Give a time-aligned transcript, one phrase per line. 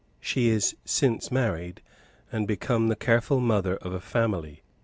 [0.19, 1.79] She is since married,
[2.31, 4.63] and become the careful mother of a family.